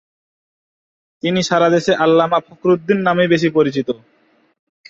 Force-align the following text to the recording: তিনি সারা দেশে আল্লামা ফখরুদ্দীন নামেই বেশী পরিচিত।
তিনি 1.23 1.39
সারা 1.43 1.67
দেশে 1.69 1.91
আল্লামা 2.05 2.39
ফখরুদ্দীন 2.47 2.99
নামেই 3.07 3.31
বেশী 3.33 3.49
পরিচিত। 3.57 3.89